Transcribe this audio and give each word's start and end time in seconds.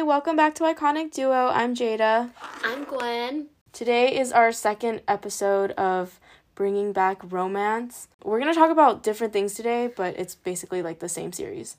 Hey, 0.00 0.04
welcome 0.04 0.34
back 0.34 0.54
to 0.54 0.62
Iconic 0.62 1.12
Duo. 1.12 1.48
I'm 1.48 1.74
Jada. 1.74 2.30
I'm 2.64 2.84
Gwen. 2.84 3.48
Today 3.74 4.18
is 4.18 4.32
our 4.32 4.50
second 4.50 5.02
episode 5.06 5.72
of 5.72 6.18
Bringing 6.54 6.94
Back 6.94 7.20
Romance. 7.30 8.08
We're 8.24 8.40
going 8.40 8.50
to 8.50 8.58
talk 8.58 8.70
about 8.70 9.02
different 9.02 9.34
things 9.34 9.52
today, 9.52 9.92
but 9.94 10.18
it's 10.18 10.34
basically 10.34 10.80
like 10.80 11.00
the 11.00 11.08
same 11.10 11.34
series. 11.34 11.76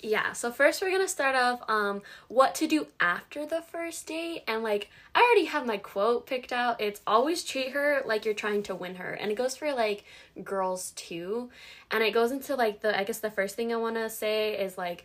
Yeah, 0.00 0.32
so 0.32 0.50
first 0.50 0.80
we're 0.80 0.90
gonna 0.90 1.06
start 1.06 1.36
off 1.36 1.60
um 1.68 2.00
what 2.28 2.56
to 2.56 2.66
do 2.66 2.86
after 2.98 3.46
the 3.46 3.60
first 3.60 4.06
date 4.06 4.42
and 4.48 4.64
like 4.64 4.90
I 5.14 5.20
already 5.20 5.44
have 5.44 5.64
my 5.64 5.76
quote 5.76 6.26
picked 6.26 6.52
out. 6.52 6.80
It's 6.80 7.02
always 7.06 7.44
treat 7.44 7.72
her 7.72 8.02
like 8.04 8.24
you're 8.24 8.34
trying 8.34 8.62
to 8.64 8.74
win 8.74 8.96
her. 8.96 9.12
And 9.12 9.30
it 9.30 9.36
goes 9.36 9.56
for 9.56 9.72
like 9.72 10.04
girls 10.42 10.92
too. 10.96 11.50
And 11.90 12.02
it 12.02 12.14
goes 12.14 12.32
into 12.32 12.56
like 12.56 12.80
the 12.80 12.98
I 12.98 13.04
guess 13.04 13.20
the 13.20 13.30
first 13.30 13.54
thing 13.54 13.72
I 13.72 13.76
wanna 13.76 14.08
say 14.08 14.58
is 14.58 14.76
like 14.78 15.04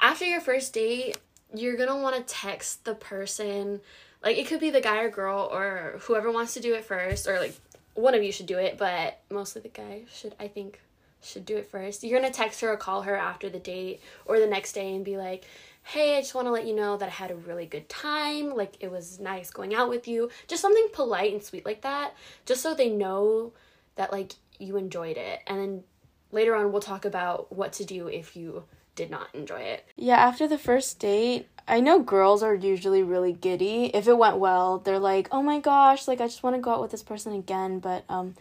after 0.00 0.24
your 0.24 0.40
first 0.40 0.72
date, 0.74 1.18
you're 1.54 1.76
gonna 1.76 1.96
wanna 1.96 2.22
text 2.22 2.84
the 2.84 2.94
person 2.94 3.80
like 4.22 4.36
it 4.36 4.46
could 4.46 4.60
be 4.60 4.70
the 4.70 4.80
guy 4.80 5.02
or 5.02 5.10
girl 5.10 5.48
or 5.52 5.98
whoever 6.02 6.30
wants 6.30 6.54
to 6.54 6.60
do 6.60 6.74
it 6.74 6.84
first 6.84 7.26
or 7.26 7.38
like 7.38 7.54
one 7.94 8.14
of 8.14 8.22
you 8.22 8.30
should 8.30 8.46
do 8.46 8.58
it, 8.58 8.76
but 8.78 9.20
mostly 9.30 9.62
the 9.62 9.68
guy 9.68 10.02
should 10.12 10.34
I 10.38 10.48
think 10.48 10.80
should 11.22 11.46
do 11.46 11.56
it 11.56 11.66
first. 11.66 12.04
You're 12.04 12.20
gonna 12.20 12.32
text 12.32 12.60
her 12.60 12.72
or 12.72 12.76
call 12.76 13.02
her 13.02 13.16
after 13.16 13.48
the 13.48 13.58
date 13.58 14.00
or 14.26 14.38
the 14.38 14.46
next 14.46 14.72
day 14.72 14.94
and 14.94 15.04
be 15.04 15.16
like, 15.16 15.44
hey, 15.82 16.16
I 16.18 16.20
just 16.20 16.34
wanna 16.34 16.52
let 16.52 16.66
you 16.66 16.74
know 16.74 16.96
that 16.96 17.06
I 17.06 17.12
had 17.12 17.30
a 17.30 17.36
really 17.36 17.66
good 17.66 17.88
time. 17.88 18.54
Like, 18.54 18.74
it 18.80 18.90
was 18.90 19.18
nice 19.18 19.50
going 19.50 19.74
out 19.74 19.88
with 19.88 20.06
you. 20.06 20.30
Just 20.46 20.62
something 20.62 20.88
polite 20.92 21.32
and 21.32 21.42
sweet 21.42 21.64
like 21.64 21.82
that, 21.82 22.14
just 22.44 22.62
so 22.62 22.74
they 22.74 22.90
know 22.90 23.52
that, 23.96 24.12
like, 24.12 24.32
you 24.58 24.76
enjoyed 24.76 25.16
it. 25.16 25.40
And 25.46 25.58
then 25.58 25.84
later 26.32 26.54
on, 26.54 26.72
we'll 26.72 26.82
talk 26.82 27.04
about 27.04 27.52
what 27.52 27.72
to 27.74 27.84
do 27.84 28.08
if 28.08 28.36
you 28.36 28.64
did 28.96 29.10
not 29.10 29.28
enjoy 29.34 29.60
it. 29.60 29.86
Yeah, 29.94 30.16
after 30.16 30.48
the 30.48 30.58
first 30.58 30.98
date, 30.98 31.48
I 31.68 31.80
know 31.80 32.00
girls 32.00 32.42
are 32.42 32.54
usually 32.54 33.02
really 33.02 33.32
giddy. 33.32 33.86
If 33.94 34.08
it 34.08 34.18
went 34.18 34.38
well, 34.38 34.78
they're 34.78 34.98
like, 34.98 35.28
"Oh 35.30 35.42
my 35.42 35.60
gosh, 35.60 36.08
like 36.08 36.20
I 36.20 36.26
just 36.26 36.42
want 36.42 36.56
to 36.56 36.62
go 36.62 36.72
out 36.72 36.82
with 36.82 36.90
this 36.90 37.02
person 37.02 37.32
again." 37.32 37.78
But 37.78 38.04
um 38.08 38.34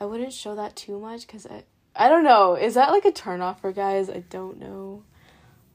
I 0.00 0.06
wouldn't 0.06 0.32
show 0.32 0.56
that 0.56 0.74
too 0.74 0.98
much 0.98 1.28
cuz 1.28 1.46
I 1.46 1.64
I 1.94 2.08
don't 2.08 2.24
know. 2.24 2.54
Is 2.54 2.74
that 2.74 2.90
like 2.90 3.04
a 3.04 3.12
turnoff 3.12 3.60
for 3.60 3.72
guys? 3.72 4.10
I 4.10 4.24
don't 4.30 4.58
know. 4.58 5.04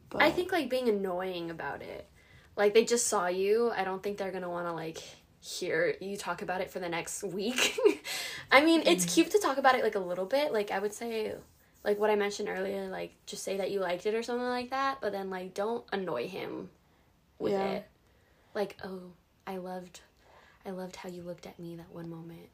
But 0.10 0.22
I 0.22 0.32
think 0.32 0.52
like 0.52 0.70
being 0.70 0.90
annoying 0.90 1.50
about 1.50 1.82
it. 1.82 2.08
Like 2.56 2.74
they 2.74 2.86
just 2.86 3.08
saw 3.08 3.28
you. 3.28 3.72
I 3.76 3.84
don't 3.84 4.02
think 4.02 4.18
they're 4.18 4.32
going 4.32 4.44
to 4.44 4.50
want 4.50 4.68
to 4.68 4.74
like 4.74 5.00
hear 5.42 5.96
you 6.00 6.18
talk 6.18 6.42
about 6.42 6.62
it 6.62 6.72
for 6.72 6.80
the 6.80 6.90
next 6.90 7.22
week. 7.24 7.78
I 8.52 8.64
mean, 8.64 8.82
mm. 8.82 8.88
it's 8.88 9.06
cute 9.06 9.30
to 9.32 9.40
talk 9.40 9.58
about 9.58 9.76
it 9.76 9.84
like 9.84 9.96
a 9.96 10.00
little 10.00 10.26
bit. 10.26 10.54
Like 10.54 10.72
I 10.72 10.80
would 10.80 10.94
say 10.94 11.34
like 11.86 12.00
what 12.00 12.10
I 12.10 12.16
mentioned 12.16 12.50
earlier, 12.50 12.88
like 12.88 13.14
just 13.28 13.44
say 13.44 13.58
that 13.58 13.70
you 13.70 13.80
liked 13.80 14.08
it 14.08 14.16
or 14.16 14.24
something 14.24 14.48
like 14.48 14.72
that, 14.72 14.98
but 15.02 15.12
then 15.12 15.30
like 15.30 15.54
don't 15.54 15.86
annoy 15.94 16.28
him 16.28 16.70
with 17.38 17.54
yeah. 17.54 17.72
it. 17.74 17.88
Like, 18.56 18.76
"Oh, 18.84 19.12
I 19.46 19.58
loved 19.58 20.02
I 20.66 20.72
loved 20.72 20.96
how 20.96 21.10
you 21.10 21.22
looked 21.22 21.46
at 21.46 21.60
me 21.60 21.76
that 21.76 21.92
one 21.94 22.10
moment." 22.10 22.50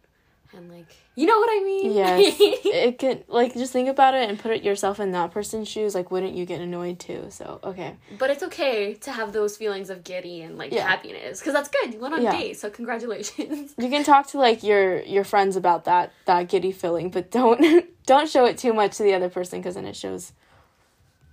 And 0.53 0.71
like 0.71 0.85
you 1.15 1.25
know 1.25 1.37
what 1.37 1.49
I 1.49 1.63
mean? 1.63 1.93
Yes. 1.93 2.35
it 2.39 2.97
can 2.97 3.23
like 3.27 3.53
just 3.53 3.73
think 3.73 3.89
about 3.89 4.13
it 4.13 4.29
and 4.29 4.39
put 4.39 4.51
it 4.51 4.63
yourself 4.63 4.99
in 4.99 5.11
that 5.11 5.31
person's 5.31 5.67
shoes. 5.67 5.93
Like, 5.93 6.09
wouldn't 6.09 6.33
you 6.33 6.45
get 6.45 6.61
annoyed 6.61 6.99
too? 6.99 7.27
So 7.29 7.59
okay. 7.63 7.97
But 8.17 8.29
it's 8.29 8.43
okay 8.43 8.93
to 8.95 9.11
have 9.11 9.33
those 9.33 9.57
feelings 9.57 9.89
of 9.89 10.03
giddy 10.03 10.41
and 10.41 10.57
like 10.57 10.71
yeah. 10.71 10.87
happiness 10.87 11.39
because 11.39 11.53
that's 11.53 11.69
good. 11.69 11.93
You 11.93 11.99
went 11.99 12.13
on 12.13 12.21
yeah. 12.21 12.33
a 12.33 12.37
date, 12.37 12.59
so 12.59 12.69
congratulations. 12.69 13.73
You 13.77 13.89
can 13.89 14.03
talk 14.03 14.27
to 14.27 14.37
like 14.37 14.63
your 14.63 15.01
your 15.01 15.23
friends 15.23 15.55
about 15.55 15.85
that 15.85 16.13
that 16.25 16.47
giddy 16.49 16.71
feeling, 16.71 17.09
but 17.09 17.31
don't 17.31 17.85
don't 18.05 18.29
show 18.29 18.45
it 18.45 18.57
too 18.57 18.73
much 18.73 18.97
to 18.97 19.03
the 19.03 19.13
other 19.13 19.29
person 19.29 19.59
because 19.59 19.75
then 19.75 19.85
it 19.85 19.95
shows 19.95 20.33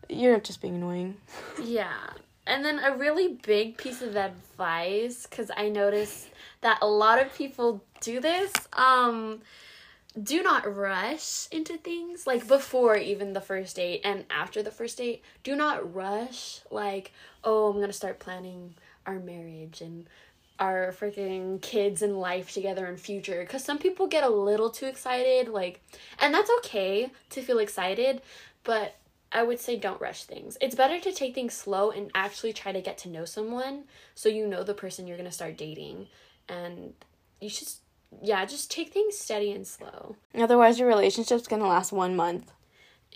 you're 0.09 0.41
just 0.41 0.61
being 0.61 0.75
annoying. 0.75 1.17
Yeah. 1.63 1.93
And 2.49 2.65
then 2.65 2.79
a 2.79 2.97
really 2.97 3.39
big 3.47 3.77
piece 3.77 4.03
of 4.03 4.17
advice, 4.17 5.27
because 5.29 5.51
I 5.57 5.69
noticed 5.69 6.31
that 6.63 6.79
a 6.83 6.89
lot 6.89 7.21
of 7.21 7.35
people 7.35 7.85
do 8.01 8.21
this. 8.21 8.53
Um, 8.73 9.41
do 10.21 10.43
not 10.43 10.75
rush 10.75 11.47
into 11.53 11.77
things 11.77 12.27
like 12.27 12.49
before 12.49 12.97
even 12.97 13.35
the 13.35 13.41
first 13.41 13.77
date 13.77 14.01
and 14.03 14.25
after 14.31 14.63
the 14.63 14.71
first 14.71 14.99
date. 14.99 15.23
Do 15.45 15.55
not 15.55 15.95
rush 15.95 16.61
like, 16.71 17.13
oh, 17.45 17.71
I'm 17.71 17.81
gonna 17.81 17.93
start 17.93 18.19
planning 18.19 18.75
our 19.07 19.21
marriage 19.21 19.81
and 19.81 20.07
our 20.59 20.93
freaking 20.99 21.61
kids 21.63 22.03
and 22.03 22.19
life 22.19 22.53
together 22.53 22.87
in 22.87 22.97
future 22.97 23.43
because 23.43 23.65
some 23.65 23.79
people 23.79 24.07
get 24.07 24.25
a 24.25 24.29
little 24.29 24.71
too 24.71 24.87
excited 24.87 25.49
like 25.49 25.81
and 26.19 26.35
that's 26.35 26.51
okay 26.59 27.11
to 27.31 27.41
feel 27.41 27.61
excited 27.61 28.21
but 28.65 28.97
I 29.31 29.43
would 29.43 29.61
say 29.61 29.77
don't 29.77 30.01
rush 30.01 30.25
things. 30.25 30.57
It's 30.61 30.75
better 30.75 30.99
to 31.01 31.13
take 31.13 31.35
things 31.35 31.55
slow 31.55 31.91
and 31.91 32.11
actually 32.15 32.53
try 32.53 32.73
to 32.73 32.81
get 32.81 32.99
to 32.99 33.09
know 33.09 33.25
someone 33.25 33.85
so 34.15 34.29
you 34.29 34.47
know 34.47 34.63
the 34.63 34.75
person 34.75 35.07
you're 35.07 35.19
going 35.19 35.29
to 35.29 35.35
start 35.35 35.59
dating. 35.59 36.07
And 36.49 36.95
you 37.41 37.51
should, 37.51 37.69
yeah, 38.23 38.45
just 38.47 38.71
take 38.71 38.93
things 38.93 39.19
steady 39.19 39.53
and 39.53 39.67
slow. 39.67 40.17
Otherwise, 40.35 40.79
your 40.79 40.89
relationship's 40.89 41.47
going 41.47 41.61
to 41.61 41.69
last 41.69 41.93
one 41.93 42.17
month. 42.17 42.53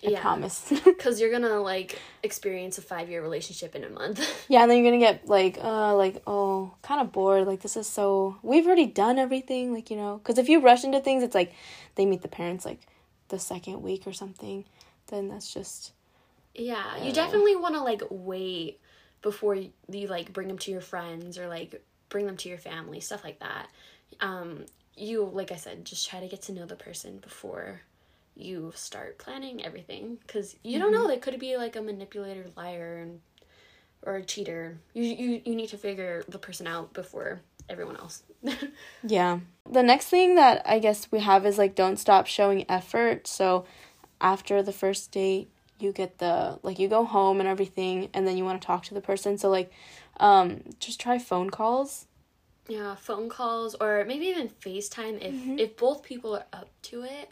I 0.04 0.10
yeah. 0.10 0.20
promise. 0.20 0.72
Because 0.84 1.20
you're 1.20 1.30
going 1.30 1.42
to, 1.42 1.60
like, 1.60 1.98
experience 2.22 2.76
a 2.76 2.82
five 2.82 3.08
year 3.08 3.22
relationship 3.22 3.74
in 3.74 3.84
a 3.84 3.88
month. 3.88 4.20
yeah, 4.48 4.62
and 4.62 4.70
then 4.70 4.82
you're 4.82 4.90
going 4.90 5.00
to 5.00 5.06
get, 5.06 5.28
like, 5.28 5.58
uh, 5.62 5.94
like, 5.94 6.22
oh, 6.26 6.74
kind 6.82 7.00
of 7.00 7.12
bored. 7.12 7.46
Like, 7.46 7.62
this 7.62 7.76
is 7.76 7.86
so, 7.86 8.36
we've 8.42 8.66
already 8.66 8.86
done 8.86 9.18
everything. 9.18 9.72
Like, 9.72 9.90
you 9.90 9.96
know, 9.96 10.18
because 10.18 10.38
if 10.38 10.48
you 10.48 10.60
rush 10.60 10.84
into 10.84 11.00
things, 11.00 11.22
it's 11.22 11.34
like 11.34 11.54
they 11.94 12.04
meet 12.04 12.22
the 12.22 12.28
parents, 12.28 12.66
like, 12.66 12.80
the 13.28 13.38
second 13.38 13.80
week 13.80 14.06
or 14.06 14.12
something. 14.12 14.64
Then 15.06 15.28
that's 15.28 15.52
just 15.52 15.92
yeah, 16.54 17.02
you 17.02 17.12
definitely 17.12 17.56
want 17.56 17.74
to 17.74 17.82
like 17.82 18.02
wait 18.10 18.80
before 19.22 19.54
you, 19.54 19.70
you 19.88 20.08
like 20.08 20.32
bring 20.32 20.48
them 20.48 20.58
to 20.58 20.70
your 20.70 20.80
friends 20.80 21.38
or 21.38 21.48
like 21.48 21.82
bring 22.08 22.26
them 22.26 22.36
to 22.38 22.48
your 22.48 22.58
family, 22.58 23.00
stuff 23.00 23.24
like 23.24 23.38
that. 23.40 23.68
Um, 24.20 24.66
you 24.96 25.24
like 25.32 25.52
I 25.52 25.56
said, 25.56 25.84
just 25.84 26.08
try 26.08 26.20
to 26.20 26.28
get 26.28 26.42
to 26.42 26.52
know 26.52 26.66
the 26.66 26.76
person 26.76 27.18
before 27.18 27.80
you 28.36 28.72
start 28.74 29.18
planning 29.18 29.64
everything 29.64 30.18
because 30.26 30.56
you 30.62 30.72
mm-hmm. 30.72 30.82
don't 30.82 30.92
know. 30.92 31.06
They 31.06 31.18
could 31.18 31.38
be 31.38 31.56
like 31.56 31.76
a 31.76 31.82
manipulator, 31.82 32.46
liar, 32.56 32.98
and 32.98 33.20
or 34.04 34.16
a 34.16 34.24
cheater. 34.24 34.78
You 34.94 35.04
you 35.04 35.42
you 35.44 35.54
need 35.54 35.68
to 35.68 35.78
figure 35.78 36.24
the 36.28 36.38
person 36.38 36.66
out 36.66 36.92
before 36.92 37.41
everyone 37.68 37.96
else. 37.96 38.22
yeah. 39.06 39.41
The 39.70 39.82
next 39.82 40.08
thing 40.08 40.34
that 40.34 40.62
I 40.66 40.78
guess 40.78 41.10
we 41.10 41.20
have 41.20 41.46
is 41.46 41.58
like 41.58 41.74
don't 41.74 41.98
stop 41.98 42.26
showing 42.26 42.68
effort. 42.68 43.26
So 43.26 43.64
after 44.20 44.62
the 44.62 44.72
first 44.72 45.10
date, 45.12 45.50
you 45.82 45.93
get 45.93 46.19
the 46.19 46.59
like 46.62 46.78
you 46.78 46.88
go 46.88 47.04
home 47.04 47.41
and 47.41 47.48
everything 47.48 48.09
and 48.15 48.26
then 48.26 48.37
you 48.37 48.44
want 48.44 48.60
to 48.60 48.66
talk 48.66 48.84
to 48.84 48.94
the 48.94 49.00
person. 49.00 49.38
So 49.38 49.50
like 49.50 49.72
um 50.19 50.62
just 50.78 51.00
try 51.00 51.19
phone 51.19 51.50
calls. 51.50 52.06
Yeah 52.69 52.94
phone 52.94 53.28
calls 53.28 53.75
or 53.75 54.04
maybe 54.06 54.26
even 54.26 54.48
facetime 54.48 55.21
if 55.21 55.34
mm-hmm. 55.34 55.59
if 55.59 55.76
both 55.76 56.03
people 56.03 56.37
are 56.37 56.47
up 56.53 56.69
to 56.82 57.03
it. 57.03 57.31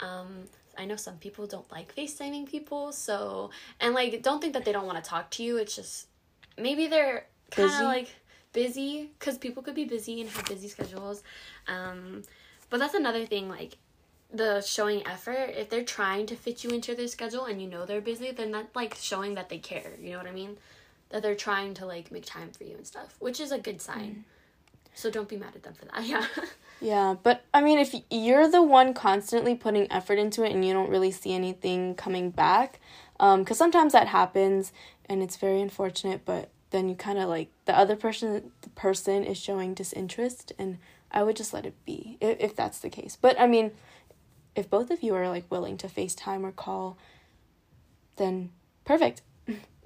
Um 0.00 0.44
i 0.78 0.84
know 0.84 0.96
some 0.96 1.16
people 1.16 1.46
don't 1.46 1.70
like 1.72 1.94
facetiming 1.94 2.48
people 2.48 2.92
so 2.92 3.50
and 3.80 3.92
like 3.92 4.22
don't 4.22 4.40
think 4.40 4.54
that 4.54 4.64
they 4.64 4.72
don't 4.72 4.86
want 4.86 5.02
to 5.02 5.08
talk 5.08 5.30
to 5.30 5.42
you. 5.42 5.56
It's 5.58 5.76
just 5.76 6.06
maybe 6.56 6.86
they're 6.86 7.26
kind 7.50 7.70
of 7.70 7.82
like 7.82 8.08
busy 8.52 9.10
because 9.18 9.38
people 9.38 9.62
could 9.62 9.74
be 9.74 9.84
busy 9.84 10.20
and 10.20 10.30
have 10.30 10.46
busy 10.46 10.68
schedules. 10.68 11.22
Um 11.68 12.22
but 12.70 12.78
that's 12.78 12.94
another 12.94 13.26
thing 13.26 13.48
like 13.48 13.76
the 14.32 14.60
showing 14.60 15.06
effort 15.06 15.50
if 15.56 15.68
they're 15.68 15.84
trying 15.84 16.26
to 16.26 16.36
fit 16.36 16.62
you 16.62 16.70
into 16.70 16.94
their 16.94 17.08
schedule 17.08 17.46
and 17.46 17.60
you 17.60 17.68
know 17.68 17.84
they're 17.84 18.00
busy 18.00 18.30
then 18.30 18.52
that's 18.52 18.74
like 18.76 18.94
showing 18.94 19.34
that 19.34 19.48
they 19.48 19.58
care 19.58 19.92
you 20.00 20.12
know 20.12 20.18
what 20.18 20.26
i 20.26 20.32
mean? 20.32 20.56
That 21.08 21.22
they're 21.22 21.34
trying 21.34 21.74
to 21.74 21.86
like 21.86 22.12
make 22.12 22.24
time 22.24 22.50
for 22.52 22.64
you 22.64 22.76
and 22.76 22.86
stuff 22.86 23.16
which 23.18 23.40
is 23.40 23.50
a 23.50 23.58
good 23.58 23.80
sign. 23.80 24.24
Mm. 24.24 24.94
so 24.94 25.10
don't 25.10 25.28
be 25.28 25.36
mad 25.36 25.56
at 25.56 25.64
them 25.64 25.74
for 25.74 25.86
that 25.86 26.04
yeah. 26.04 26.26
Yeah 26.80 27.16
but 27.22 27.44
i 27.52 27.60
mean 27.60 27.78
if 27.78 27.94
you're 28.10 28.48
the 28.48 28.62
one 28.62 28.94
constantly 28.94 29.54
putting 29.54 29.90
effort 29.90 30.18
into 30.18 30.44
it 30.44 30.52
and 30.52 30.64
you 30.64 30.72
don't 30.72 30.90
really 30.90 31.10
see 31.10 31.34
anything 31.34 31.94
coming 31.96 32.30
back 32.30 32.78
um 33.18 33.40
because 33.40 33.58
sometimes 33.58 33.92
that 33.92 34.08
happens 34.08 34.72
and 35.06 35.22
it's 35.22 35.36
very 35.36 35.60
unfortunate 35.60 36.24
but 36.24 36.50
then 36.70 36.88
you 36.88 36.94
kind 36.94 37.18
of 37.18 37.28
like 37.28 37.50
the 37.64 37.76
other 37.76 37.96
person 37.96 38.52
the 38.62 38.70
person 38.70 39.24
is 39.24 39.36
showing 39.36 39.74
disinterest 39.74 40.52
and 40.56 40.78
i 41.10 41.22
would 41.24 41.34
just 41.34 41.52
let 41.52 41.66
it 41.66 41.74
be 41.84 42.16
if, 42.20 42.38
if 42.38 42.54
that's 42.54 42.78
the 42.78 42.88
case. 42.88 43.18
But 43.20 43.38
i 43.40 43.48
mean 43.48 43.72
if 44.54 44.68
both 44.68 44.90
of 44.90 45.02
you 45.02 45.14
are 45.14 45.28
like 45.28 45.50
willing 45.50 45.76
to 45.78 45.86
FaceTime 45.86 46.42
or 46.42 46.52
call, 46.52 46.98
then 48.16 48.50
perfect. 48.84 49.22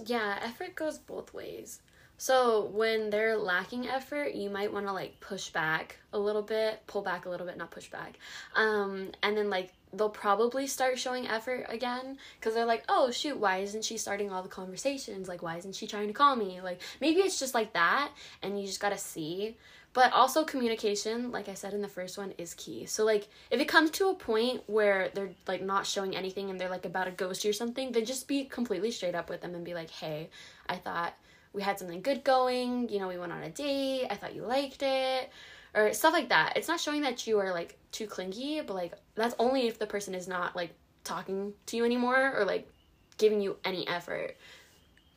Yeah, 0.05 0.39
effort 0.43 0.75
goes 0.75 0.99
both 0.99 1.33
ways. 1.33 1.81
So 2.17 2.71
when 2.73 3.11
they're 3.11 3.37
lacking 3.37 3.89
effort, 3.89 4.35
you 4.35 4.49
might 4.49 4.73
want 4.73 4.87
to 4.87 4.93
like 4.93 5.21
push 5.21 5.51
back 5.51 5.99
a 6.13 6.19
little 6.19 6.43
bit, 6.43 6.83
pull 6.87 7.03
back 7.03 7.27
a 7.27 7.29
little 7.29 7.47
bit, 7.47 7.57
not 7.57 7.71
push 7.71 7.91
back. 7.91 8.19
Um, 8.55 9.11
and 9.23 9.37
then 9.37 9.51
like 9.51 9.73
they'll 9.93 10.11
probably 10.11 10.67
start 10.67 10.99
showing 10.99 11.27
effort 11.27 11.67
again 11.69 12.19
because 12.39 12.55
they're 12.55 12.65
like, 12.65 12.85
oh 12.89 13.11
shoot, 13.11 13.39
why 13.39 13.59
isn't 13.59 13.85
she 13.85 13.99
starting 13.99 14.31
all 14.31 14.43
the 14.43 14.49
conversations? 14.49 15.29
Like, 15.29 15.43
why 15.43 15.57
isn't 15.57 15.75
she 15.75 15.87
trying 15.87 16.09
to 16.09 16.15
call 16.15 16.37
me? 16.37 16.61
Like, 16.61 16.81
maybe 17.01 17.21
it's 17.21 17.39
just 17.39 17.55
like 17.55 17.73
that, 17.75 18.11
and 18.43 18.61
you 18.61 18.67
just 18.67 18.81
gotta 18.81 18.99
see. 18.99 19.57
But 19.95 20.13
also 20.13 20.45
communication, 20.45 21.31
like 21.31 21.49
I 21.49 21.55
said 21.55 21.73
in 21.73 21.81
the 21.81 21.89
first 21.89 22.19
one, 22.19 22.35
is 22.37 22.53
key. 22.55 22.85
So 22.85 23.05
like 23.05 23.29
if 23.51 23.61
it 23.61 23.69
comes 23.69 23.91
to 23.93 24.09
a 24.09 24.15
point 24.15 24.63
where 24.67 25.11
they're 25.15 25.31
like 25.47 25.63
not 25.63 25.87
showing 25.87 26.17
anything 26.17 26.51
and 26.51 26.61
they're 26.61 26.69
like 26.69 26.85
about 26.85 27.05
to 27.05 27.13
ghost 27.13 27.47
or 27.47 27.53
something, 27.53 27.93
then 27.93 28.05
just 28.05 28.27
be 28.27 28.45
completely 28.45 28.91
straight 28.91 29.15
up 29.15 29.31
with 29.31 29.41
them 29.41 29.55
and 29.55 29.65
be 29.65 29.73
like, 29.73 29.91
hey, 29.91 30.31
I 30.69 30.77
thought 30.77 31.15
we 31.53 31.63
had 31.63 31.79
something 31.79 32.03
good 32.03 32.25
going, 32.25 32.89
you 32.89 32.99
know, 32.99 33.07
we 33.07 33.17
went 33.17 33.31
on 33.31 33.45
a 33.45 33.51
date, 33.51 34.09
I 34.11 34.17
thought 34.17 34.35
you 34.35 34.43
liked 34.43 34.83
it, 34.83 35.31
or 35.75 35.93
stuff 35.93 36.13
like 36.13 36.29
that. 36.31 36.55
It's 36.57 36.67
not 36.67 36.81
showing 36.81 37.03
that 37.03 37.29
you 37.29 37.39
are 37.39 37.53
like 37.53 37.79
too 37.93 38.09
clingy, 38.09 38.61
but 38.63 38.75
like 38.75 38.95
that's 39.15 39.37
only 39.39 39.69
if 39.69 39.79
the 39.79 39.87
person 39.87 40.13
is 40.13 40.27
not 40.27 40.57
like 40.57 40.75
talking 41.05 41.53
to 41.67 41.77
you 41.77 41.85
anymore 41.85 42.35
or 42.37 42.45
like 42.45 42.69
giving 43.17 43.41
you 43.41 43.57
any 43.65 43.87
effort. 43.87 44.37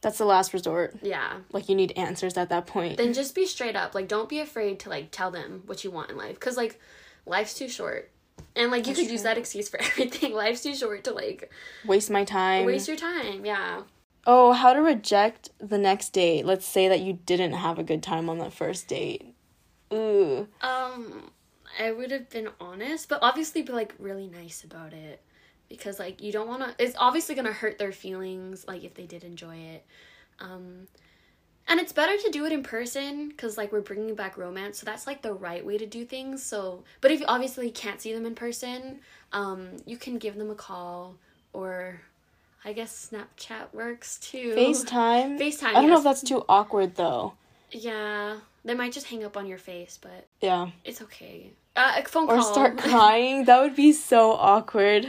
That's 0.02 0.18
the 0.18 0.26
last 0.26 0.54
resort. 0.54 0.96
Yeah. 1.02 1.38
Like 1.52 1.70
you 1.70 1.76
need 1.76 1.94
answers 1.98 2.38
at 2.38 2.50
that 2.50 2.68
point. 2.68 2.98
Then 2.98 3.14
just 3.14 3.34
be 3.34 3.46
straight 3.46 3.76
up. 3.76 3.96
Like 3.96 4.08
don't 4.08 4.30
be 4.30 4.40
afraid 4.40 4.80
to 4.82 4.90
like 4.90 5.10
tell 5.12 5.32
them 5.32 5.64
what 5.66 5.84
you 5.84 5.92
want 5.92 6.12
in 6.12 6.18
life 6.18 6.40
cuz 6.40 6.56
like 6.58 6.80
life's 7.26 7.54
too 7.54 7.68
short. 7.68 8.12
And 8.56 8.72
like 8.72 8.86
you 8.86 8.94
That's 8.94 9.02
could 9.08 9.12
use 9.12 9.24
that 9.24 9.38
excuse 9.38 9.70
for 9.70 9.80
everything. 9.82 10.34
Life's 10.34 10.62
too 10.64 10.76
short 10.76 11.04
to 11.06 11.12
like 11.14 11.52
Waste 11.86 12.10
my 12.12 12.24
time. 12.24 12.66
waste 12.66 12.88
your 12.88 12.98
time. 12.98 13.44
Yeah. 13.46 13.84
Oh, 14.26 14.52
how 14.52 14.74
to 14.74 14.82
reject 14.82 15.50
the 15.58 15.78
next 15.78 16.10
date. 16.10 16.46
Let's 16.46 16.66
say 16.66 16.88
that 16.90 17.00
you 17.00 17.14
didn't 17.14 17.54
have 17.54 17.80
a 17.80 17.84
good 17.84 18.04
time 18.04 18.30
on 18.30 18.40
that 18.40 18.52
first 18.54 18.88
date. 18.90 19.34
Ooh. 19.94 20.48
Um, 20.62 21.32
I 21.80 21.92
would 21.94 22.12
have 22.12 22.30
been 22.30 22.50
honest, 22.60 23.08
but 23.08 23.20
obviously 23.22 23.62
be 23.62 23.72
like 23.72 23.96
really 23.98 24.28
nice 24.28 24.64
about 24.66 24.92
it 24.94 25.22
because 25.70 26.00
like 26.00 26.22
you 26.22 26.32
don't 26.32 26.48
want 26.48 26.62
to. 26.64 26.84
It's 26.84 26.96
obviously 26.98 27.36
gonna 27.36 27.54
hurt 27.54 27.78
their 27.78 27.92
feelings, 27.92 28.66
like 28.68 28.84
if 28.84 28.94
they 28.94 29.06
did 29.06 29.24
enjoy 29.24 29.56
it. 29.58 29.86
Um, 30.40 30.88
and 31.70 31.80
it's 31.82 31.92
better 31.92 32.16
to 32.18 32.30
do 32.32 32.46
it 32.46 32.52
in 32.54 32.64
person 32.64 33.30
because 33.30 33.58
like 33.58 33.72
we're 33.72 33.82
bringing 33.82 34.16
back 34.16 34.38
romance, 34.38 34.80
so 34.80 34.86
that's 34.86 35.06
like 35.08 35.22
the 35.22 35.34
right 35.34 35.66
way 35.66 35.78
to 35.78 35.86
do 35.86 36.06
things. 36.06 36.44
So, 36.44 36.84
but 37.02 37.12
if 37.12 37.20
you 37.20 37.26
obviously 37.28 37.70
can't 37.72 38.00
see 38.02 38.14
them 38.14 38.26
in 38.26 38.36
person, 38.36 39.00
um, 39.34 39.70
you 39.86 39.98
can 39.98 40.18
give 40.18 40.36
them 40.36 40.50
a 40.50 40.56
call 40.56 41.16
or. 41.54 42.02
I 42.66 42.74
guess 42.74 43.10
Snapchat 43.14 43.74
works 43.74 44.18
too. 44.18 44.54
FaceTime. 44.58 45.40
FaceTime. 45.40 45.68
I 45.70 45.74
don't 45.74 45.90
know 45.90 46.00
if 46.00 46.04
that's 46.04 46.22
too 46.24 46.44
awkward 46.50 46.96
though. 46.96 47.34
Yeah, 47.72 48.38
they 48.66 48.74
might 48.74 48.92
just 48.92 49.08
hang 49.08 49.24
up 49.24 49.38
on 49.38 49.46
your 49.48 49.60
face, 49.60 49.98
but 50.02 50.28
Yeah. 50.42 50.72
it's 50.84 51.02
okay. 51.04 51.54
Uh, 51.78 51.94
a 51.98 52.04
phone 52.10 52.28
Or 52.28 52.36
call. 52.38 52.44
start 52.54 52.78
crying. 52.78 53.46
That 53.46 53.62
would 53.62 53.76
be 53.76 53.94
so 53.94 54.32
awkward. 54.34 55.08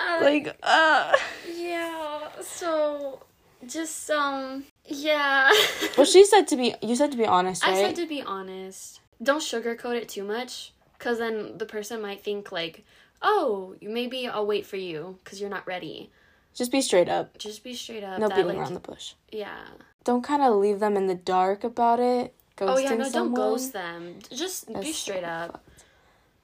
Uh, 0.00 0.18
Like, 0.22 0.56
uh. 0.62 1.12
yeah. 1.56 2.28
So 2.42 3.22
just 3.66 4.10
um 4.10 4.64
yeah. 4.86 5.50
Well, 5.96 6.06
she 6.06 6.24
said 6.24 6.48
to 6.48 6.56
be. 6.56 6.74
You 6.82 6.96
said 6.96 7.12
to 7.12 7.18
be 7.18 7.26
honest, 7.26 7.64
right? 7.64 7.74
I 7.74 7.80
said 7.80 7.96
to 7.96 8.06
be 8.06 8.22
honest. 8.22 9.00
Don't 9.22 9.40
sugarcoat 9.40 9.94
it 9.96 10.08
too 10.08 10.24
much, 10.24 10.72
cause 10.98 11.18
then 11.18 11.56
the 11.58 11.66
person 11.66 12.02
might 12.02 12.24
think 12.24 12.50
like, 12.50 12.84
oh, 13.20 13.76
maybe 13.80 14.26
I'll 14.26 14.46
wait 14.46 14.66
for 14.66 14.76
you, 14.76 15.18
cause 15.24 15.40
you're 15.40 15.50
not 15.50 15.64
ready. 15.66 16.10
Just 16.54 16.72
be 16.72 16.80
straight 16.80 17.08
up. 17.08 17.38
Just 17.38 17.62
be 17.62 17.72
straight 17.74 18.02
up. 18.02 18.18
No 18.18 18.28
that, 18.28 18.36
beating 18.36 18.48
like, 18.48 18.58
around 18.58 18.74
the 18.74 18.80
bush. 18.80 19.14
Yeah. 19.30 19.58
Don't 20.04 20.22
kind 20.22 20.42
of 20.42 20.56
leave 20.56 20.80
them 20.80 20.96
in 20.96 21.06
the 21.06 21.14
dark 21.14 21.62
about 21.62 22.00
it. 22.00 22.34
Ghosting 22.56 22.68
oh 22.68 22.78
yeah. 22.78 22.94
No, 22.94 23.04
someone. 23.08 23.12
don't 23.12 23.34
ghost 23.34 23.72
them. 23.72 24.18
Just 24.34 24.66
be 24.80 24.92
straight 24.92 25.22
so 25.22 25.26
up, 25.28 25.64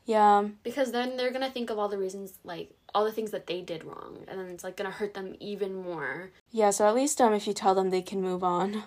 Yeah. 0.06 0.46
because 0.62 0.92
then 0.92 1.16
they're 1.16 1.32
gonna 1.32 1.50
think 1.50 1.68
of 1.70 1.78
all 1.78 1.88
the 1.88 1.98
reasons, 1.98 2.38
like 2.44 2.70
all 2.94 3.04
the 3.04 3.12
things 3.12 3.30
that 3.32 3.46
they 3.46 3.60
did 3.60 3.84
wrong, 3.84 4.24
and 4.28 4.38
then 4.38 4.46
it's 4.48 4.64
like 4.64 4.76
gonna 4.76 4.90
hurt 4.90 5.14
them 5.14 5.34
even 5.40 5.74
more. 5.74 6.30
Yeah. 6.50 6.70
So 6.70 6.86
at 6.86 6.94
least 6.94 7.20
um, 7.20 7.34
if 7.34 7.46
you 7.46 7.52
tell 7.52 7.74
them 7.74 7.90
they 7.90 8.02
can 8.02 8.20
move 8.22 8.42
on, 8.42 8.84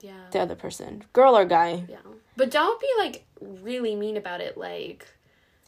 Yeah. 0.00 0.26
the 0.30 0.40
other 0.40 0.54
person, 0.56 1.04
girl 1.12 1.36
or 1.36 1.44
guy. 1.44 1.84
Yeah. 1.88 1.98
But 2.36 2.50
don't 2.50 2.80
be 2.80 2.88
like 2.98 3.24
really 3.40 3.94
mean 3.96 4.16
about 4.16 4.40
it. 4.40 4.56
Like, 4.56 5.06